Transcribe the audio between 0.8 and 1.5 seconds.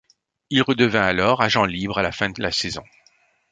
alors